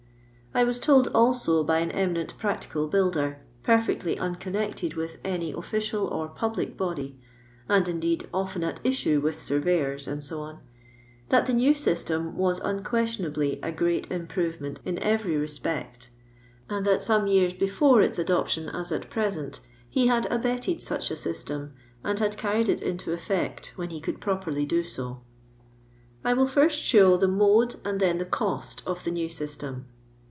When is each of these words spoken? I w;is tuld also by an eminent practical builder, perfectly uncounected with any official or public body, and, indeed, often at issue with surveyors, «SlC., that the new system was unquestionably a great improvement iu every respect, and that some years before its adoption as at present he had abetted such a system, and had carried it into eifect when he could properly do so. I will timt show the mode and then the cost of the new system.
I 0.53 0.65
w;is 0.67 0.81
tuld 0.81 1.07
also 1.15 1.63
by 1.63 1.79
an 1.79 1.91
eminent 1.91 2.37
practical 2.37 2.87
builder, 2.89 3.37
perfectly 3.63 4.17
uncounected 4.19 4.95
with 4.95 5.15
any 5.23 5.53
official 5.53 6.07
or 6.07 6.27
public 6.27 6.75
body, 6.75 7.17
and, 7.69 7.87
indeed, 7.87 8.27
often 8.33 8.61
at 8.61 8.81
issue 8.83 9.21
with 9.21 9.41
surveyors, 9.41 10.07
«SlC., 10.07 10.59
that 11.29 11.45
the 11.45 11.53
new 11.53 11.73
system 11.73 12.35
was 12.35 12.59
unquestionably 12.65 13.61
a 13.63 13.71
great 13.71 14.11
improvement 14.11 14.81
iu 14.83 14.97
every 14.97 15.37
respect, 15.37 16.09
and 16.69 16.85
that 16.85 17.01
some 17.01 17.27
years 17.27 17.53
before 17.53 18.01
its 18.01 18.19
adoption 18.19 18.67
as 18.67 18.91
at 18.91 19.09
present 19.09 19.61
he 19.89 20.07
had 20.07 20.27
abetted 20.29 20.83
such 20.83 21.09
a 21.11 21.15
system, 21.15 21.71
and 22.03 22.19
had 22.19 22.35
carried 22.37 22.67
it 22.67 22.81
into 22.81 23.11
eifect 23.11 23.67
when 23.77 23.89
he 23.89 24.01
could 24.01 24.19
properly 24.19 24.65
do 24.65 24.83
so. 24.83 25.21
I 26.25 26.33
will 26.33 26.49
timt 26.49 26.71
show 26.71 27.15
the 27.15 27.29
mode 27.29 27.77
and 27.85 28.01
then 28.01 28.17
the 28.17 28.25
cost 28.25 28.83
of 28.85 29.05
the 29.05 29.11
new 29.11 29.29
system. 29.29 29.85